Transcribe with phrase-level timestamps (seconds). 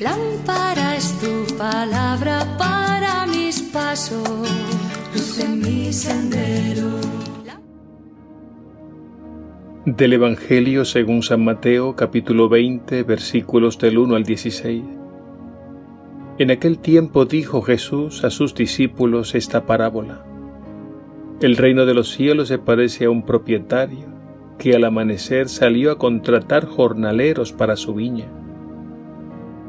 [0.00, 4.28] Lámpara es tu palabra para mis pasos,
[5.14, 6.90] luz en mi sendero.
[9.86, 14.82] Del Evangelio según San Mateo capítulo 20 versículos del 1 al 16.
[16.38, 20.24] En aquel tiempo dijo Jesús a sus discípulos esta parábola.
[21.40, 24.08] El reino de los cielos se parece a un propietario
[24.58, 28.26] que al amanecer salió a contratar jornaleros para su viña.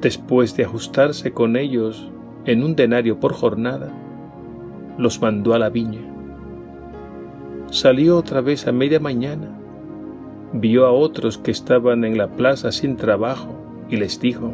[0.00, 2.10] Después de ajustarse con ellos
[2.44, 3.90] en un denario por jornada,
[4.98, 6.00] los mandó a la viña.
[7.70, 9.48] Salió otra vez a media mañana,
[10.52, 13.54] vio a otros que estaban en la plaza sin trabajo
[13.88, 14.52] y les dijo,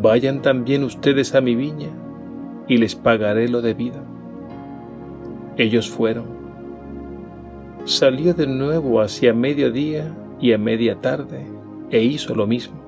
[0.00, 1.90] Vayan también ustedes a mi viña
[2.66, 4.00] y les pagaré lo debido.
[5.58, 6.24] Ellos fueron.
[7.84, 11.46] Salió de nuevo hacia mediodía y a media tarde
[11.90, 12.81] e hizo lo mismo.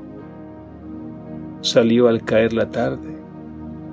[1.64, 3.16] Salió al caer la tarde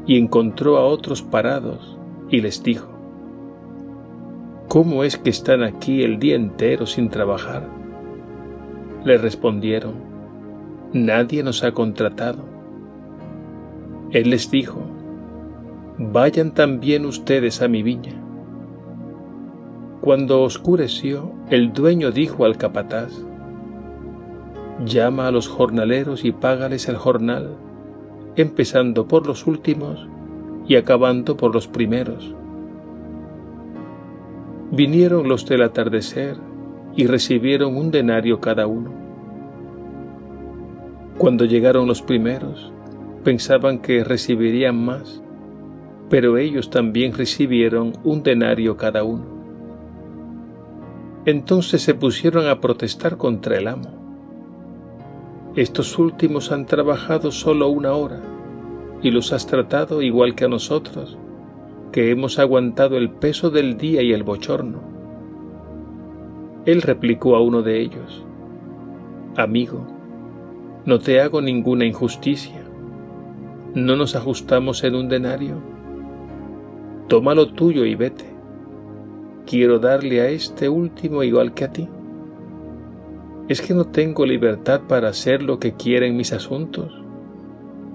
[0.05, 1.97] y encontró a otros parados
[2.29, 2.89] y les dijo,
[4.67, 7.65] ¿Cómo es que están aquí el día entero sin trabajar?
[9.05, 9.93] Le respondieron,
[10.91, 12.43] Nadie nos ha contratado.
[14.11, 14.81] Él les dijo,
[15.97, 18.21] Vayan también ustedes a mi viña.
[20.01, 23.13] Cuando oscureció, el dueño dijo al capataz,
[24.85, 27.55] Llama a los jornaleros y págales el jornal,
[28.35, 30.07] empezando por los últimos
[30.67, 32.33] y acabando por los primeros.
[34.71, 36.37] Vinieron los del atardecer
[36.95, 38.91] y recibieron un denario cada uno.
[41.19, 42.73] Cuando llegaron los primeros,
[43.23, 45.21] pensaban que recibirían más,
[46.09, 49.25] pero ellos también recibieron un denario cada uno.
[51.25, 54.00] Entonces se pusieron a protestar contra el amo.
[55.55, 58.21] Estos últimos han trabajado solo una hora
[59.01, 61.17] y los has tratado igual que a nosotros,
[61.91, 64.81] que hemos aguantado el peso del día y el bochorno.
[66.65, 68.23] Él replicó a uno de ellos,
[69.35, 69.85] Amigo,
[70.85, 72.61] no te hago ninguna injusticia
[73.73, 75.55] ¿No nos ajustamos en un denario?
[77.07, 78.25] Toma lo tuyo y vete.
[79.45, 81.87] Quiero darle a este último igual que a ti.
[83.51, 86.93] ¿Es que no tengo libertad para hacer lo que quiera en mis asuntos?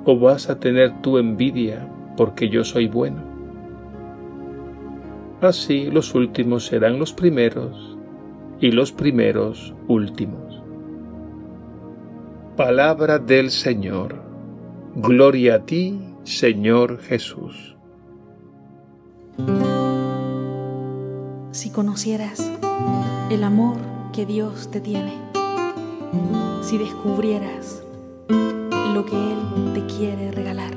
[0.05, 3.23] ¿O vas a tener tu envidia porque yo soy bueno?
[5.41, 7.97] Así los últimos serán los primeros
[8.61, 10.61] y los primeros últimos.
[12.55, 14.15] Palabra del Señor.
[14.95, 17.79] Gloria a ti, Señor Jesús.
[21.51, 22.47] Si conocieras
[23.31, 23.79] el amor
[24.13, 25.26] que Dios te tiene,
[26.63, 27.83] si descubrieras
[28.29, 30.73] lo que Él te quiere regalar.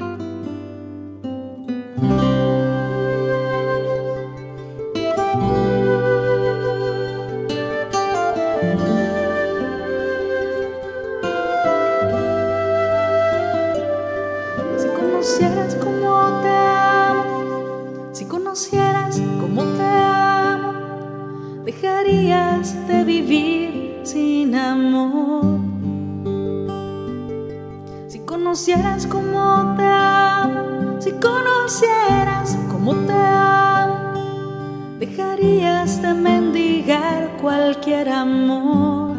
[35.19, 39.18] Dejarías de mendigar cualquier amor.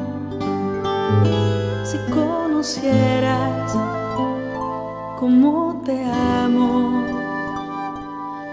[1.85, 3.73] Si conocieras
[5.19, 7.05] cómo te amo,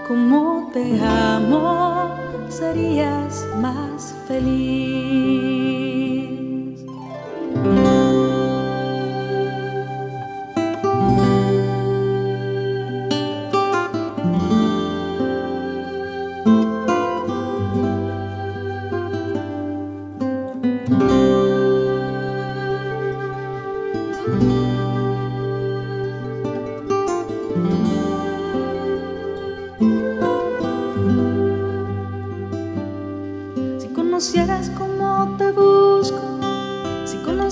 [0.06, 2.10] cómo te amo,
[2.50, 5.57] serías más feliz.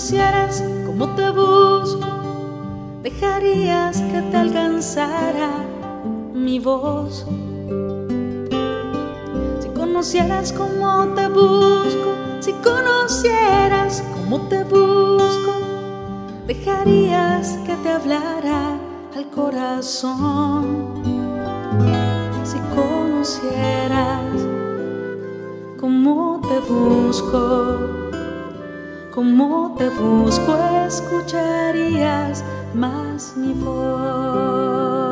[0.06, 2.06] Conocieras cómo te busco,
[3.02, 5.50] dejarías que te alcanzara
[6.32, 7.26] mi voz.
[9.58, 15.52] Si conocieras cómo te busco, si conocieras cómo te busco,
[16.46, 18.78] dejarías que te hablara
[19.16, 21.02] al corazón.
[22.44, 24.22] Si conocieras
[25.80, 28.05] cómo te busco,
[29.16, 35.05] como te busco, escucharías más mi voz.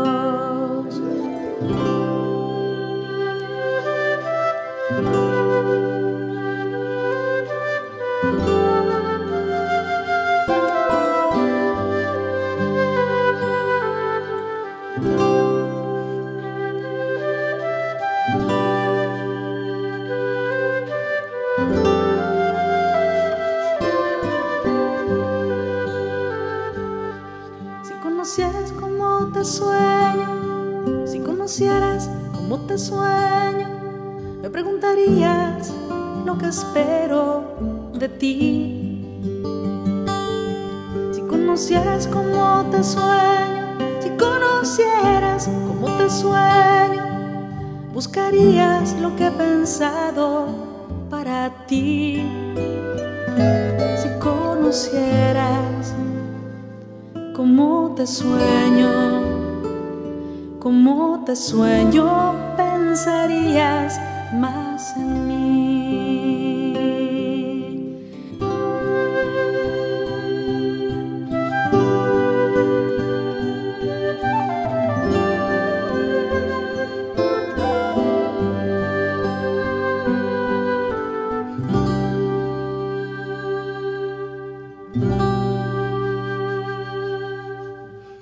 [36.49, 37.57] Espero
[37.93, 39.31] de ti.
[41.13, 47.05] Si conocieras cómo te sueño, si conocieras cómo te sueño,
[47.93, 50.47] buscarías lo que he pensado
[51.11, 52.23] para ti.
[54.01, 55.95] Si conocieras
[57.35, 59.45] cómo te sueño
[60.65, 64.01] como te sueño, pensarías
[64.33, 65.64] más en mí.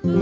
[0.05, 0.17] Hemos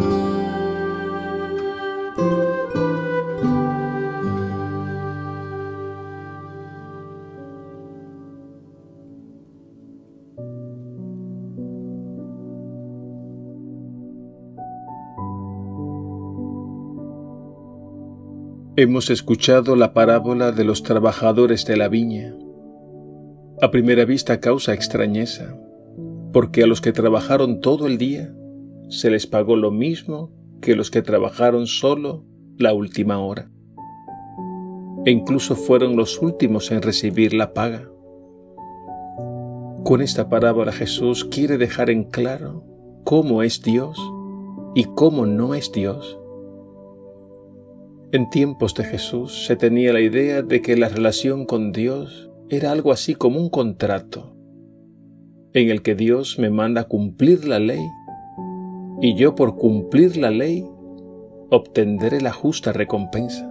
[19.09, 22.35] escuchado la parábola de los trabajadores de la viña.
[23.63, 25.57] A primera vista causa extrañeza,
[26.35, 28.35] porque a los que trabajaron todo el día
[28.91, 32.25] se les pagó lo mismo que los que trabajaron solo
[32.59, 33.51] la última hora.
[35.07, 37.91] E incluso fueron los últimos en recibir la paga.
[39.83, 42.63] Con esta parábola Jesús quiere dejar en claro
[43.05, 43.99] cómo es Dios
[44.75, 46.21] y cómo no es Dios
[48.13, 52.73] en tiempos de Jesús se tenía la idea de que la relación con Dios era
[52.73, 54.35] algo así como un contrato,
[55.53, 57.79] en el que Dios me manda cumplir la ley
[59.01, 60.67] y yo por cumplir la ley
[61.51, 63.47] obtendré la justa recompensa.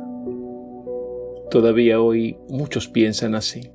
[1.50, 3.72] Todavía hoy muchos piensan así,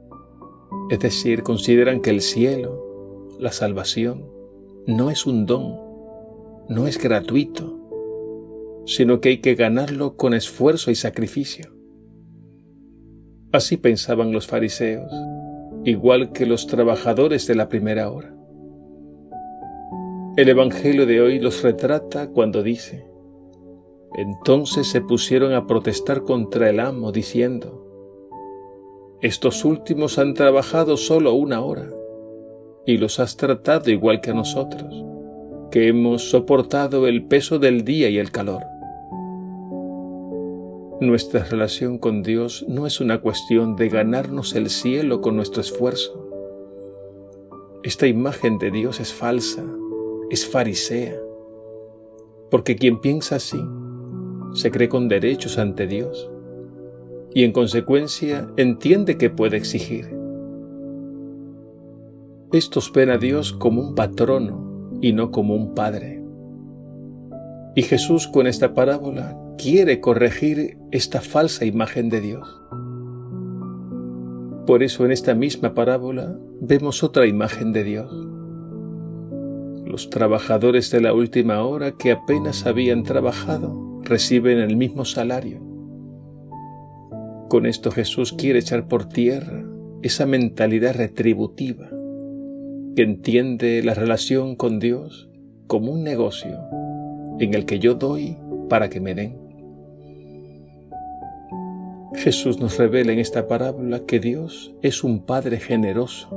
[0.91, 4.31] es decir, consideran que el cielo, la salvación,
[4.87, 5.79] no es un don,
[6.69, 7.81] no es gratuito,
[8.87, 11.75] sino que hay que ganarlo con esfuerzo y sacrificio.
[13.53, 15.11] Así pensaban los fariseos,
[15.85, 18.35] igual que los trabajadores de la primera hora.
[20.37, 23.07] El Evangelio de hoy los retrata cuando dice,
[24.17, 27.87] entonces se pusieron a protestar contra el amo diciendo,
[29.21, 31.89] estos últimos han trabajado solo una hora
[32.85, 35.05] y los has tratado igual que a nosotros,
[35.71, 38.65] que hemos soportado el peso del día y el calor.
[41.01, 46.29] Nuestra relación con Dios no es una cuestión de ganarnos el cielo con nuestro esfuerzo.
[47.85, 49.63] Esta imagen de Dios es falsa,
[50.35, 51.15] es farisea,
[52.51, 53.65] porque quien piensa así
[54.53, 56.29] se cree con derechos ante Dios
[57.33, 60.13] y en consecuencia entiende que puede exigir.
[62.53, 66.21] Estos ven a Dios como un patrono y no como un padre.
[67.77, 72.61] Y Jesús con esta parábola quiere corregir esta falsa imagen de Dios.
[74.67, 78.34] Por eso en esta misma parábola vemos otra imagen de Dios.
[79.95, 85.61] Los trabajadores de la última hora que apenas habían trabajado reciben el mismo salario.
[87.49, 89.65] Con esto Jesús quiere echar por tierra
[90.03, 91.91] esa mentalidad retributiva
[92.97, 95.31] que entiende la relación con Dios
[95.69, 96.59] como un negocio
[97.39, 98.37] en el que yo doy
[98.69, 99.39] para que me den.
[102.17, 106.31] Jesús nos revela en esta parábola que Dios es un Padre generoso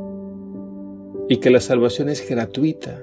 [1.28, 3.02] y que la salvación es gratuita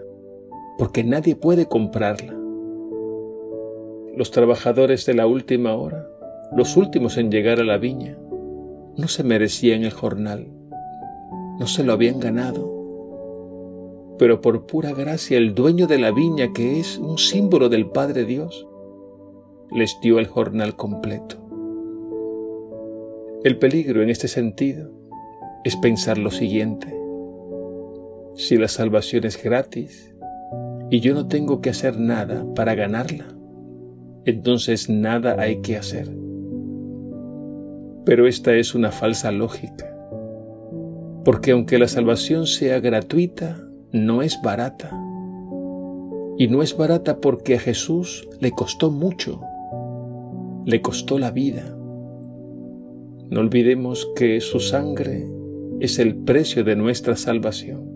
[0.79, 2.35] porque nadie puede comprarla.
[4.17, 6.09] Los trabajadores de la última hora,
[6.57, 8.17] los últimos en llegar a la viña,
[8.97, 10.47] no se merecían el jornal,
[11.59, 12.75] no se lo habían ganado,
[14.19, 18.25] pero por pura gracia el dueño de la viña, que es un símbolo del Padre
[18.25, 18.67] Dios,
[19.73, 21.37] les dio el jornal completo.
[23.43, 24.91] El peligro en este sentido
[25.65, 26.95] es pensar lo siguiente.
[28.35, 30.14] Si la salvación es gratis
[30.91, 33.27] y yo no tengo que hacer nada para ganarla,
[34.25, 36.09] entonces nada hay que hacer.
[38.05, 39.97] Pero esta es una falsa lógica,
[41.25, 43.59] porque aunque la salvación sea gratuita,
[43.93, 44.91] no es barata.
[46.37, 49.41] Y no es barata porque a Jesús le costó mucho,
[50.67, 51.63] le costó la vida.
[53.31, 55.27] No olvidemos que su sangre
[55.81, 57.94] es el precio de nuestra salvación.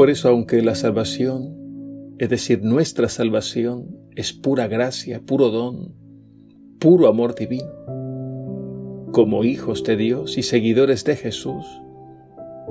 [0.00, 5.94] Por eso, aunque la salvación, es decir, nuestra salvación, es pura gracia, puro don,
[6.78, 7.68] puro amor divino,
[9.12, 11.66] como hijos de Dios y seguidores de Jesús,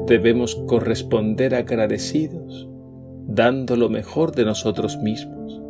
[0.07, 2.67] debemos corresponder agradecidos,
[3.27, 5.62] dando lo mejor de nosotros mismos,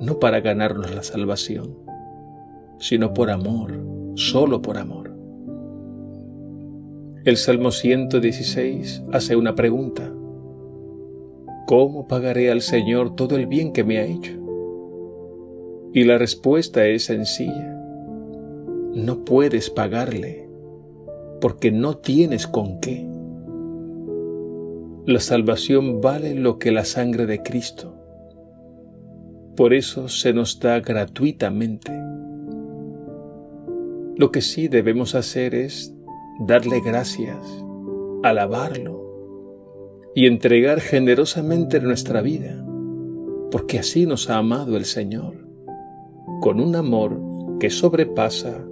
[0.00, 1.76] no para ganarnos la salvación,
[2.78, 3.84] sino por amor,
[4.14, 5.14] solo por amor.
[7.26, 10.10] El Salmo 116 hace una pregunta.
[11.70, 14.32] ¿Cómo pagaré al Señor todo el bien que me ha hecho?
[15.94, 17.80] Y la respuesta es sencilla.
[18.92, 20.48] No puedes pagarle
[21.40, 23.08] porque no tienes con qué.
[25.06, 27.94] La salvación vale lo que la sangre de Cristo.
[29.54, 31.92] Por eso se nos da gratuitamente.
[34.16, 35.94] Lo que sí debemos hacer es
[36.48, 37.38] darle gracias,
[38.24, 38.99] alabarlo
[40.14, 42.64] y entregar generosamente nuestra vida,
[43.50, 45.46] porque así nos ha amado el Señor,
[46.40, 47.20] con un amor
[47.58, 48.64] que sobrepasa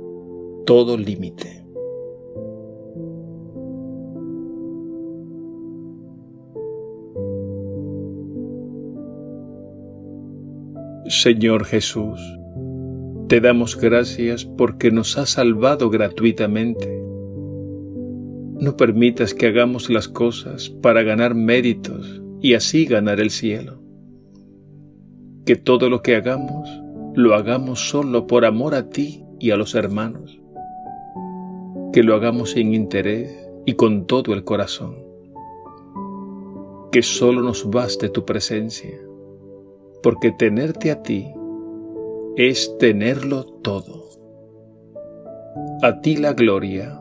[0.66, 1.64] todo límite.
[11.09, 12.21] Señor Jesús,
[13.28, 17.08] te damos gracias porque nos has salvado gratuitamente.
[18.61, 23.81] No permitas que hagamos las cosas para ganar méritos y así ganar el cielo.
[25.45, 26.69] Que todo lo que hagamos
[27.15, 30.41] lo hagamos solo por amor a ti y a los hermanos.
[31.93, 34.97] Que lo hagamos sin interés y con todo el corazón.
[36.91, 38.99] Que solo nos baste tu presencia
[40.03, 41.29] porque tenerte a ti
[42.37, 44.09] es tenerlo todo.
[45.83, 47.00] A ti la gloria